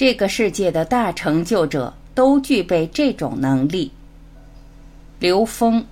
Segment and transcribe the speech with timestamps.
[0.00, 3.92] 这个世界的大成就者都具备这种能力。
[5.18, 5.84] 刘峰。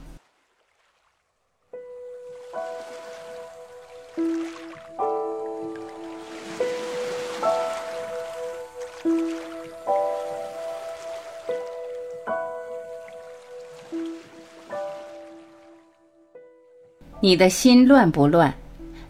[17.20, 18.54] 你的心乱不乱？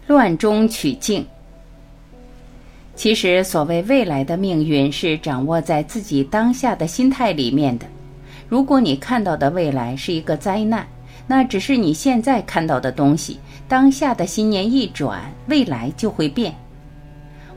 [0.08, 1.24] 乱中取静。
[2.98, 7.86] 其实，所谓未来的命运是掌握在自己当下的心态里面的。
[8.48, 10.84] 如果你看到的未来是一个灾难，
[11.24, 13.38] 那只是你现在看到的东西。
[13.68, 16.52] 当下的心念一转，未来就会变。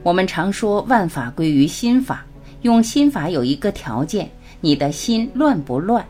[0.03, 2.23] 我们常说万法归于心法，
[2.62, 4.29] 用心法有一个条件：
[4.59, 6.05] 你的心乱不乱？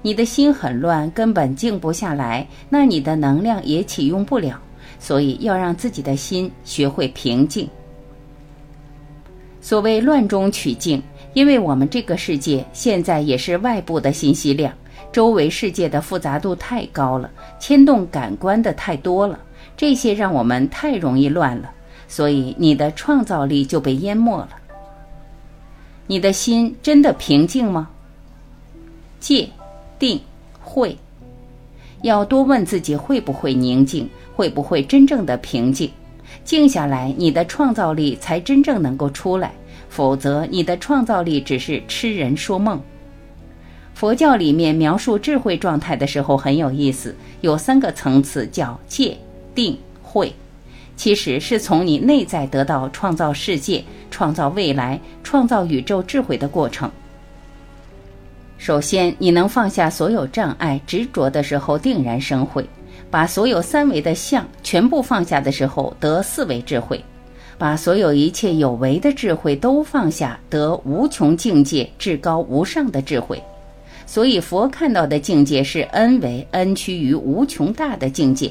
[0.00, 4.58] 你的心很乱，根本静不下来，那你的能量也启用不了。
[4.98, 7.68] 所以要让自己的心学会平静。
[9.66, 11.02] 所谓乱中取静，
[11.34, 14.72] 因为我们这个世界现在也是外部的信息量，
[15.10, 19.36] 周围世界的复杂度太高了，牵动感官的太多了，
[19.76, 21.68] 这些让我们太容易乱了，
[22.06, 24.50] 所以你的创造力就被淹没了。
[26.06, 27.90] 你的心真的平静吗？
[29.18, 29.48] 戒、
[29.98, 30.20] 定、
[30.60, 30.96] 慧，
[32.02, 35.90] 要多问自己会不会宁静，会不会真正的平静。
[36.44, 39.52] 静下来，你的创造力才真正能够出来，
[39.88, 42.80] 否则你的创造力只是痴人说梦。
[43.94, 49.16] 佛教里面描述智慧状态的时候很有意思，有三个层次，叫戒、
[49.54, 50.32] 定、慧，
[50.96, 56.90] 其实是从你内在得到创造世界、创造未来、创造宇宙智慧的过程。
[58.58, 62.66] 首先，你能放下所有障碍、执着的时候，定然生慧。
[63.10, 66.98] 把所有三维的相全部放下的时候，得四维智慧；
[67.56, 73.42] 把所有一切有为的智慧都放下，得无穷境界至高无上的智慧。
[74.06, 78.50] 所以佛看到的境界是 n 维 n 趋于无穷大的境界。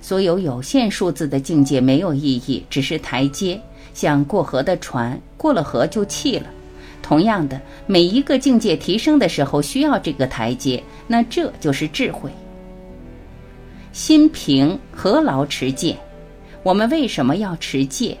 [0.00, 3.60] 所有有限数字的境界没有意义，只是台阶，
[3.92, 6.46] 像过河的船，过了河就弃了。
[7.02, 12.30] 同样的，每一个境界提升的时候需要这个台阶，那这就是智慧。
[13.96, 15.96] 心平何劳持戒？
[16.62, 18.14] 我们为什么要持戒？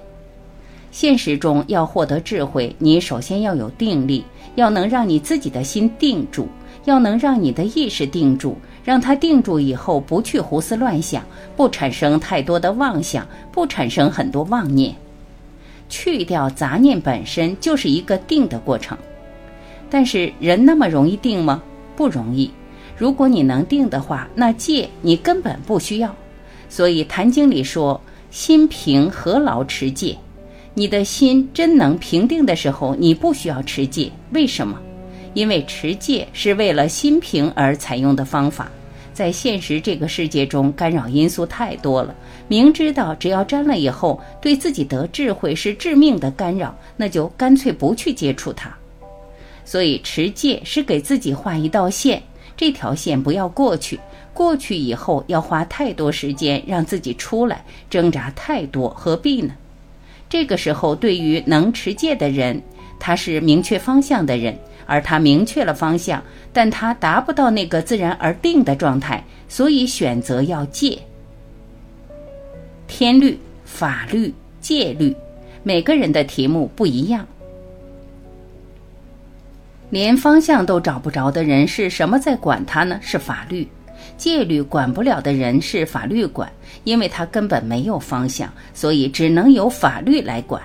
[0.90, 6.48] 现实中要获得智慧，你首先要有定力，要能让你自己的心定住，
[6.86, 11.22] 要能让你的意识定住，让它定住以后不去胡思乱想，
[11.58, 14.94] 不产生太多的妄想，不产生很多妄念，
[15.90, 18.96] 去掉杂念本身就是一个定的过程。
[19.90, 21.62] 但是人那么容易定吗？
[21.94, 22.50] 不容易。
[22.96, 26.14] 如果你能定的话，那戒你根本不需要。
[26.68, 30.16] 所以《坛经》里说：“心平何劳持戒？”
[30.74, 34.10] 你的心真能平定的时候，你不需要持戒。
[34.32, 34.78] 为什么？
[35.32, 38.70] 因为持戒是为了心平而采用的方法。
[39.14, 42.14] 在现实这个世界中，干扰因素太多了。
[42.48, 48.74] 明知道只要沾了以后，对自己得智慧是致命的干扰，那就干脆不去接触它。
[49.64, 52.22] 所以持戒是给自己画一道线。
[52.56, 54.00] 这条线不要过去，
[54.32, 59.54] 过去以后要花太多时间让自己出来，挣扎太多，何必呢？
[60.28, 62.60] 这个时候，对于能持戒的人，
[62.98, 66.22] 他是明确方向的人，而他明确了方向，
[66.52, 70.98] 但他达不到那个自然而定的状态，所以选择要戒。
[72.88, 75.14] 天律、法律、戒律，
[75.62, 77.26] 每个人的题目不一样。
[79.90, 82.98] 连方向都找不着的人是什么在管他呢？
[83.00, 83.66] 是法律、
[84.16, 86.50] 戒律管不了的人是法律管，
[86.84, 90.60] 因为他根本没有方向，所以只能由法律来管。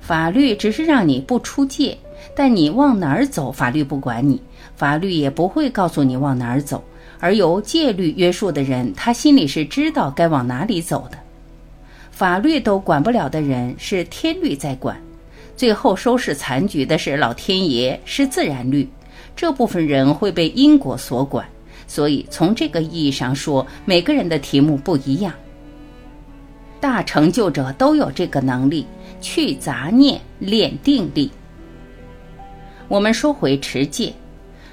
[0.00, 1.96] 法律只是让你不出界，
[2.34, 4.40] 但你往哪儿走，法律不管你，
[4.74, 6.82] 法律也不会告诉你往哪儿走。
[7.20, 11.18] 而由戒律约束的人，他心里是知道该往哪里走的。
[12.10, 14.96] 法律都管不了的人，是天律在管。
[15.56, 18.88] 最后收拾残局的是老天爷，是自然律，
[19.36, 21.46] 这部分人会被因果所管，
[21.86, 25.32] 所以从这个意义上说，每个人的题目不一样。
[26.80, 28.86] 大成就者都有这个能力，
[29.20, 31.30] 去杂念，练定力。
[32.88, 34.12] 我们说回持戒，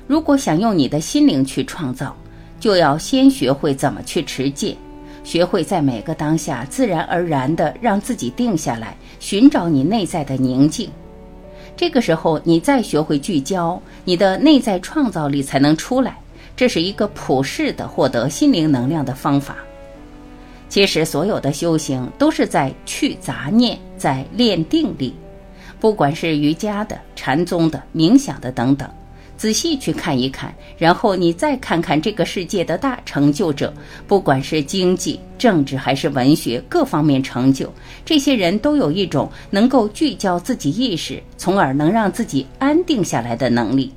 [0.07, 2.15] 如果想用你的心灵去创造，
[2.59, 4.75] 就要先学会怎么去持戒。
[5.23, 10.89] 学会在每个当下自然而然地让自己定下来，寻找你内在的宁静。
[11.77, 16.17] 这个时候，你再学会聚焦，你的内在创造力才能出来。
[16.57, 19.55] 这是一个普世的获得心灵能量的方法。
[20.67, 25.15] 其实，所有的修行都是在去杂念，在练定力。
[25.79, 28.89] 不管是瑜伽的、禅宗的、冥想的等等，
[29.41, 33.73] 仔细去看一看，然后你再看看这个世界的大成就者，
[34.05, 37.67] 不管是经济、政治还是文学各方面成就，
[38.05, 43.91] 这些人都有一种能够聚焦自己意识，从而能让自己安定下来的能力。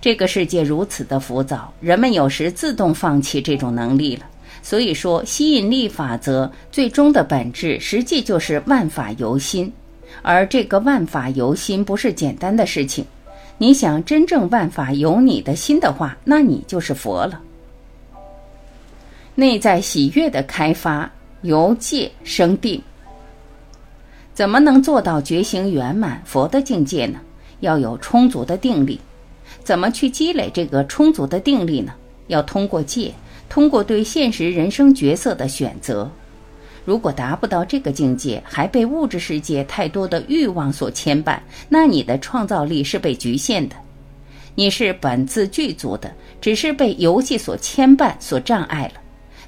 [0.00, 4.26] 这个世界如此的浮躁，人们有时自动放弃这种能力了。
[4.60, 9.72] 所以说，吸引力法则最终的本质，实际就是万法由心。
[10.22, 13.06] 而这个万法由心不是简单的事情。
[13.58, 17.40] 你想真正万法由你的心的话，那你就是佛了。
[19.34, 21.10] 内在喜悦的开发，
[21.42, 22.80] 由戒生定。
[24.32, 27.18] 怎么能做到觉醒圆满佛的境界呢？
[27.60, 29.00] 要有充足的定力。
[29.64, 31.92] 怎么去积累这个充足的定力呢？
[32.28, 33.12] 要通过戒，
[33.48, 36.08] 通过对现实人生角色的选择。
[36.88, 41.38] 如果达不到这个境界，还被物质世界太多的欲望所牵绊，
[41.68, 43.76] 那你的创造力是被局限的。
[44.54, 49.02] 你是本自具足的，只是被游戏所牵绊、所障碍了。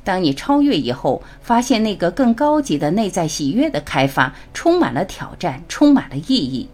[0.05, 6.69] 当你超越以后，发现那个更高级的内在喜悦的开发，充满了挑战，充满了意义。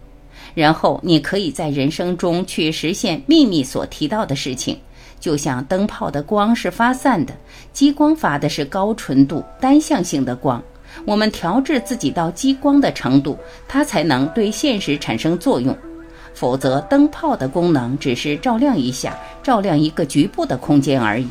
[0.53, 4.77] 然后你可以在人生中去实现秘密所提到的事情，
[5.19, 7.33] 就像灯泡的光是发散的，
[7.73, 10.61] 激光发的是高纯度单向性的光。
[11.05, 13.37] 我们调制自己到激光的程度，
[13.67, 15.75] 它才能对现实产生作用。
[16.33, 21.27] 否则，灯泡的功能只是照亮一下，照亮一个局部的空间而已。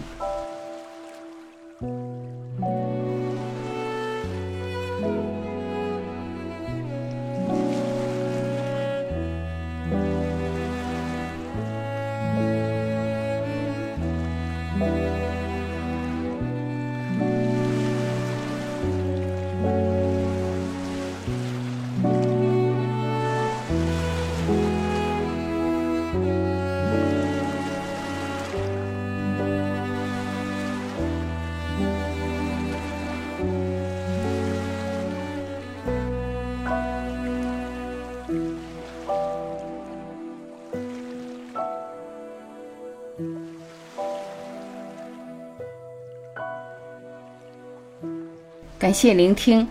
[48.86, 49.66] 感谢聆听，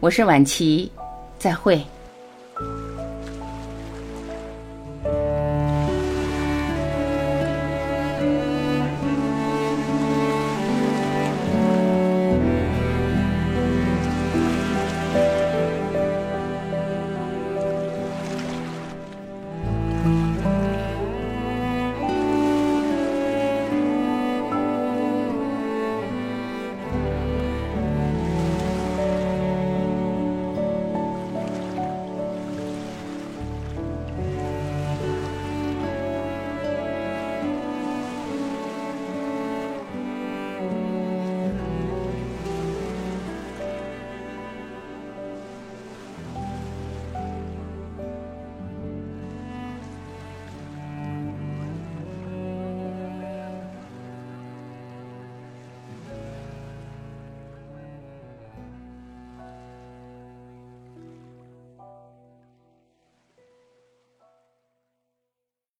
[0.00, 0.90] 我是晚琪，
[1.38, 1.78] 再会。